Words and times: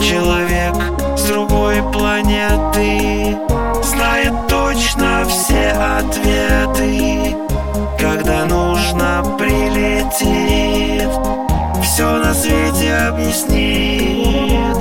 Человек 0.00 0.74
с 1.16 1.24
другой 1.28 1.76
планеты 1.92 3.36
Знает 3.82 4.32
точно 4.48 5.24
все 5.28 5.70
ответы 5.72 7.36
Когда 7.98 8.46
нужно 8.46 9.36
прилетит 9.38 11.10
Все 11.84 12.16
на 12.16 12.32
свете 12.32 12.94
объяснит 12.94 14.76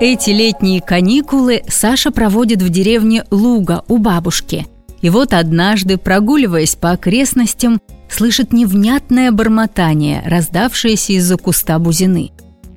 Эти 0.00 0.30
летние 0.30 0.80
каникулы 0.80 1.62
Саша 1.68 2.10
проводит 2.10 2.62
в 2.62 2.70
деревне 2.70 3.24
Луга 3.30 3.84
у 3.88 3.98
бабушки. 3.98 4.66
И 5.02 5.10
вот 5.10 5.34
однажды, 5.34 5.98
прогуливаясь 5.98 6.76
по 6.76 6.92
окрестностям, 6.92 7.80
слышит 8.08 8.52
невнятное 8.52 9.32
бормотание, 9.32 10.22
раздавшееся 10.26 11.12
из-за 11.14 11.36
куста 11.36 11.78
бузины. 11.78 12.32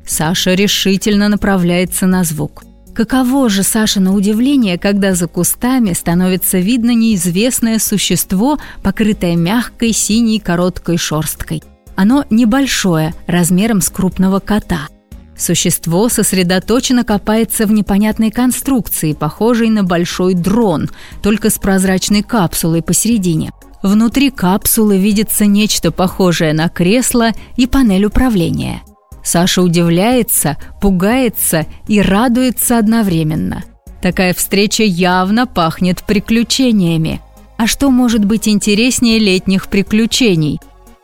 Саша 0.05 0.53
решительно 0.53 1.29
направляется 1.29 2.05
на 2.05 2.23
звук. 2.23 2.63
Каково 2.93 3.49
же 3.49 3.63
Саша 3.63 3.99
на 3.99 4.13
удивление, 4.13 4.77
когда 4.77 5.15
за 5.15 5.27
кустами 5.27 5.93
становится 5.93 6.59
видно 6.59 6.93
неизвестное 6.93 7.79
существо, 7.79 8.59
покрытое 8.83 9.35
мягкой 9.35 9.93
синей 9.93 10.39
короткой 10.39 10.97
шерсткой. 10.97 11.63
Оно 11.95 12.25
небольшое, 12.29 13.15
размером 13.25 13.81
с 13.81 13.89
крупного 13.89 14.39
кота. 14.39 14.87
Существо 15.35 16.07
сосредоточенно 16.09 17.03
копается 17.03 17.65
в 17.65 17.71
непонятной 17.71 18.29
конструкции, 18.29 19.13
похожей 19.13 19.69
на 19.69 19.83
большой 19.83 20.35
дрон, 20.35 20.89
только 21.23 21.49
с 21.49 21.57
прозрачной 21.57 22.21
капсулой 22.21 22.83
посередине. 22.83 23.51
Внутри 23.81 24.29
капсулы 24.29 24.99
видится 24.99 25.47
нечто 25.47 25.91
похожее 25.91 26.53
на 26.53 26.69
кресло 26.69 27.31
и 27.57 27.65
панель 27.65 28.05
управления– 28.05 28.83
Саша 29.23 29.61
удивляется, 29.61 30.57
пугается 30.81 31.65
и 31.87 32.01
радуется 32.01 32.77
одновременно. 32.77 33.63
Такая 34.01 34.33
встреча 34.33 34.83
явно 34.83 35.47
пахнет 35.47 36.03
приключениями. 36.03 37.21
А 37.57 37.67
что 37.67 37.89
может 37.89 38.25
быть 38.25 38.49
интереснее 38.49 39.19
летних 39.19 39.67
приключений? 39.69 40.59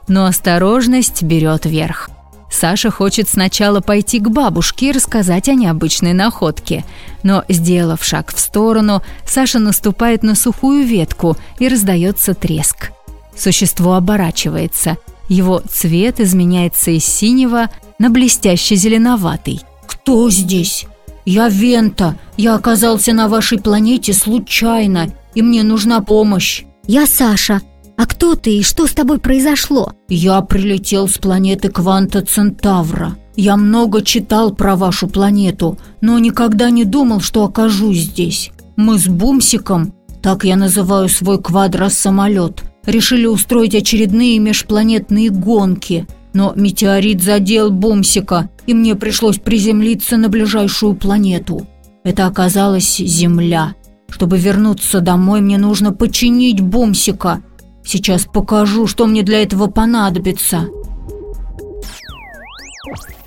Но 0.10 0.26
осторожность 0.26 1.24
берет 1.24 1.66
верх. 1.66 2.10
Саша 2.52 2.90
хочет 2.90 3.30
сначала 3.30 3.80
пойти 3.80 4.20
к 4.20 4.30
бабушке 4.30 4.90
и 4.90 4.92
рассказать 4.92 5.48
о 5.48 5.54
необычной 5.54 6.14
находке. 6.14 6.84
Но, 7.24 7.44
сделав 7.48 8.04
шаг 8.04 8.34
в 8.34 8.40
сторону, 8.40 9.04
Саша 9.26 9.60
наступает 9.60 10.24
на 10.24 10.36
сухую 10.36 10.84
ветку 10.84 11.38
и 11.60 11.68
раздается 11.68 12.34
треск. 12.34 12.92
Существо 13.38 13.94
оборачивается. 13.94 14.98
Его 15.30 15.62
цвет 15.70 16.20
изменяется 16.20 16.92
из 16.92 17.06
синего 17.06 17.70
на 18.00 18.10
блестяще 18.10 18.76
зеленоватый. 18.76 19.62
«Кто 19.86 20.30
здесь?» 20.32 20.88
«Я 21.26 21.50
Вента. 21.50 22.18
Я 22.38 22.56
оказался 22.56 23.14
на 23.14 23.28
вашей 23.28 23.60
планете 23.60 24.14
случайно, 24.14 25.10
и 25.36 25.42
мне 25.42 25.62
нужна 25.64 26.02
помощь». 26.02 26.64
«Я 26.88 27.06
Саша. 27.06 27.62
А 27.98 28.06
кто 28.08 28.36
ты 28.36 28.58
и 28.58 28.64
что 28.64 28.88
с 28.88 28.94
тобой 28.94 29.20
произошло?» 29.20 29.94
«Я 30.08 30.42
прилетел 30.42 31.08
с 31.08 31.18
планеты 31.18 31.70
Кванта 31.70 32.22
Центавра. 32.22 33.16
Я 33.36 33.58
много 33.58 34.02
читал 34.02 34.52
про 34.56 34.76
вашу 34.76 35.08
планету, 35.08 35.78
но 36.02 36.18
никогда 36.18 36.72
не 36.72 36.86
думал, 36.86 37.20
что 37.22 37.44
окажусь 37.44 38.00
здесь. 38.00 38.52
Мы 38.76 38.98
с 38.98 39.08
Бумсиком, 39.08 39.94
так 40.22 40.46
я 40.46 40.56
называю 40.56 41.10
свой 41.10 41.40
квадрос-самолет, 41.42 42.64
решили 42.86 43.28
устроить 43.28 43.76
очередные 43.76 44.40
межпланетные 44.40 45.30
гонки– 45.30 46.08
но 46.34 46.54
метеорит 46.56 47.24
задел 47.24 47.72
Бумсика, 47.72 48.50
и 48.68 48.74
мне 48.74 48.96
пришлось 48.96 49.40
приземлиться 49.40 50.18
на 50.18 50.30
ближайшую 50.30 50.96
планету. 50.96 51.68
Это 52.04 52.28
оказалась 52.28 52.98
Земля. 52.98 53.76
Чтобы 54.10 54.38
вернуться 54.38 55.02
домой, 55.02 55.42
мне 55.42 55.58
нужно 55.58 55.92
починить 55.92 56.62
Бумсика. 56.62 57.42
Сейчас 57.84 58.26
покажу, 58.26 58.88
что 58.88 59.06
мне 59.06 59.24
для 59.24 59.42
этого 59.42 59.68
понадобится. 59.68 60.68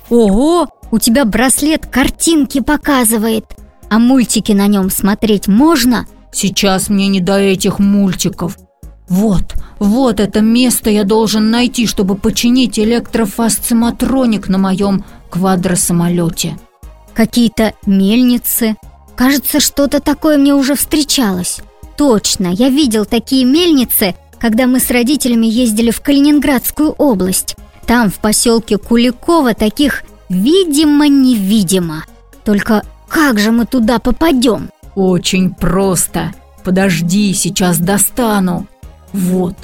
Ого, 0.09 0.67
у 0.91 0.99
тебя 0.99 1.25
браслет 1.25 1.85
картинки 1.85 2.61
показывает. 2.61 3.45
А 3.89 3.99
мультики 3.99 4.51
на 4.51 4.67
нем 4.67 4.89
смотреть 4.89 5.47
можно? 5.47 6.07
Сейчас 6.31 6.89
мне 6.89 7.07
не 7.07 7.19
до 7.19 7.37
этих 7.37 7.79
мультиков. 7.79 8.57
Вот, 9.09 9.55
вот 9.79 10.19
это 10.19 10.41
место 10.41 10.89
я 10.89 11.03
должен 11.03 11.51
найти, 11.51 11.87
чтобы 11.87 12.15
починить 12.15 12.79
электрофасциматроник 12.79 14.47
на 14.47 14.57
моем 14.57 15.03
квадросамолете. 15.29 16.57
Какие-то 17.13 17.73
мельницы. 17.85 18.75
Кажется, 19.15 19.59
что-то 19.59 19.99
такое 19.99 20.37
мне 20.37 20.55
уже 20.55 20.75
встречалось. 20.75 21.59
Точно, 21.97 22.47
я 22.47 22.69
видел 22.69 23.05
такие 23.05 23.45
мельницы, 23.45 24.15
когда 24.39 24.65
мы 24.67 24.79
с 24.79 24.89
родителями 24.89 25.45
ездили 25.45 25.91
в 25.91 26.01
Калининградскую 26.01 26.91
область. 26.91 27.55
Там, 27.85 28.09
в 28.09 28.15
поселке 28.15 28.77
Куликово, 28.77 29.53
таких 29.53 30.03
видимо-невидимо. 30.29 32.05
Только 32.43 32.83
как 33.07 33.39
же 33.39 33.51
мы 33.51 33.65
туда 33.65 33.99
попадем? 33.99 34.69
Очень 34.95 35.53
просто. 35.53 36.33
Подожди, 36.63 37.33
сейчас 37.33 37.77
достану. 37.77 38.67
Вот. 39.13 39.55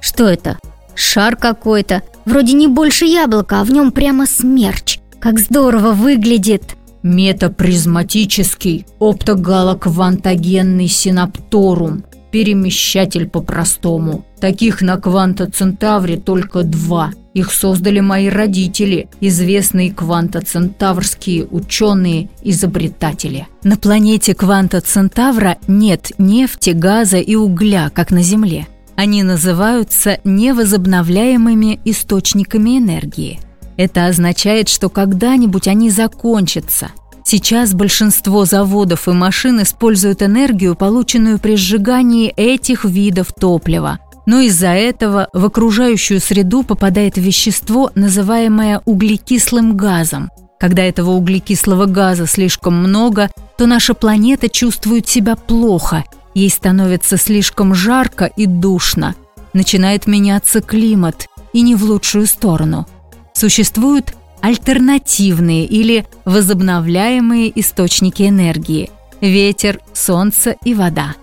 Что 0.00 0.28
это? 0.28 0.58
Шар 0.94 1.36
какой-то. 1.36 2.02
Вроде 2.24 2.54
не 2.54 2.68
больше 2.68 3.04
яблока, 3.04 3.60
а 3.60 3.64
в 3.64 3.70
нем 3.70 3.92
прямо 3.92 4.26
смерч. 4.26 5.00
Как 5.18 5.38
здорово 5.38 5.92
выглядит. 5.92 6.76
Метапризматический 7.02 8.86
оптогалоквантогенный 8.98 10.88
синапторум. 10.88 12.04
Перемещатель 12.30 13.28
по-простому. 13.28 14.24
Таких 14.40 14.80
на 14.80 14.96
Кванта 14.96 15.50
Центавре 15.50 16.16
только 16.16 16.62
два. 16.62 17.12
Их 17.34 17.52
создали 17.52 18.00
мои 18.00 18.28
родители, 18.28 19.08
известные 19.20 19.92
квантоцентаврские 19.92 21.46
ученые-изобретатели. 21.46 23.48
На 23.64 23.76
планете 23.76 24.34
Кванта 24.34 24.80
Центавра 24.80 25.58
нет 25.66 26.12
нефти, 26.18 26.70
газа 26.70 27.18
и 27.18 27.34
угля, 27.34 27.90
как 27.92 28.10
на 28.10 28.22
Земле. 28.22 28.66
Они 28.96 29.22
называются 29.22 30.18
невозобновляемыми 30.24 31.80
источниками 31.84 32.78
энергии. 32.78 33.40
Это 33.76 34.06
означает, 34.06 34.68
что 34.68 34.88
когда-нибудь 34.88 35.66
они 35.66 35.90
закончатся. 35.90 36.90
Сейчас 37.24 37.74
большинство 37.74 38.44
заводов 38.44 39.08
и 39.08 39.12
машин 39.12 39.62
используют 39.62 40.22
энергию, 40.22 40.76
полученную 40.76 41.38
при 41.38 41.56
сжигании 41.56 42.32
этих 42.36 42.84
видов 42.84 43.32
топлива. 43.32 43.98
Но 44.26 44.40
из-за 44.40 44.68
этого 44.68 45.28
в 45.32 45.44
окружающую 45.44 46.20
среду 46.20 46.62
попадает 46.62 47.16
вещество, 47.16 47.90
называемое 47.94 48.80
углекислым 48.84 49.76
газом. 49.76 50.30
Когда 50.60 50.82
этого 50.82 51.10
углекислого 51.10 51.86
газа 51.86 52.26
слишком 52.26 52.74
много, 52.76 53.28
то 53.58 53.66
наша 53.66 53.94
планета 53.94 54.48
чувствует 54.48 55.08
себя 55.08 55.34
плохо 55.36 56.04
Ей 56.34 56.50
становится 56.50 57.16
слишком 57.16 57.74
жарко 57.74 58.26
и 58.26 58.46
душно. 58.46 59.14
Начинает 59.52 60.06
меняться 60.06 60.60
климат, 60.60 61.28
и 61.52 61.62
не 61.62 61.76
в 61.76 61.84
лучшую 61.84 62.26
сторону. 62.26 62.86
Существуют 63.32 64.14
альтернативные 64.40 65.64
или 65.64 66.04
возобновляемые 66.24 67.58
источники 67.58 68.24
энергии– 68.24 68.90
ветер, 69.20 69.80
солнце 69.94 70.56
и 70.64 70.74
вода. 70.74 71.14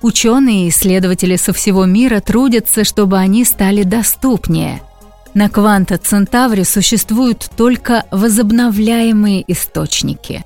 Ученые 0.00 0.66
и 0.66 0.68
исследователи 0.70 1.36
со 1.36 1.52
всего 1.52 1.84
мира 1.84 2.20
трудятся, 2.20 2.84
чтобы 2.84 3.18
они 3.18 3.44
стали 3.44 3.82
доступнее. 3.82 4.80
На 5.34 5.48
Кванта 5.50 5.98
Центавре 5.98 6.64
существуют 6.64 7.50
только 7.56 8.04
возобновляемые 8.10 9.44
источники. 9.46 10.44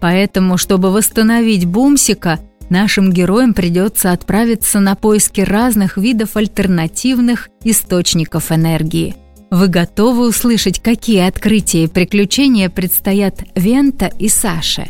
Поэтому, 0.00 0.56
чтобы 0.56 0.92
восстановить 0.92 1.64
Бумсика– 1.64 2.38
Нашим 2.70 3.12
героям 3.12 3.54
придется 3.54 4.12
отправиться 4.12 4.80
на 4.80 4.94
поиски 4.94 5.40
разных 5.40 5.96
видов 5.96 6.36
альтернативных 6.36 7.48
источников 7.62 8.50
энергии. 8.50 9.16
Вы 9.50 9.68
готовы 9.68 10.28
услышать, 10.28 10.80
какие 10.80 11.20
открытия 11.28 11.84
и 11.84 11.88
приключения 11.88 12.68
предстоят 12.68 13.44
Вента 13.54 14.06
и 14.06 14.28
Саше? 14.28 14.88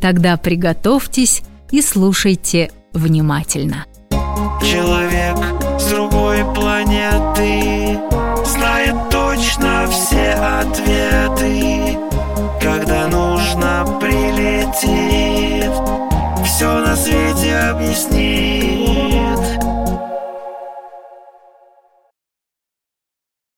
Тогда 0.00 0.36
приготовьтесь 0.36 1.42
и 1.70 1.80
слушайте 1.80 2.70
внимательно. 2.92 3.86
Человек 4.60 5.36
с 5.80 5.88
другой 5.88 6.44
планеты 6.54 7.31